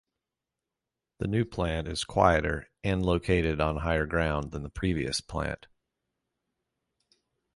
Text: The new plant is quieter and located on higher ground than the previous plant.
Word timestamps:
The 1.19 1.27
new 1.27 1.45
plant 1.45 1.87
is 1.87 2.03
quieter 2.03 2.71
and 2.83 3.05
located 3.05 3.61
on 3.61 3.77
higher 3.77 4.07
ground 4.07 4.49
than 4.49 4.63
the 4.63 4.69
previous 4.69 5.21
plant. 5.21 5.67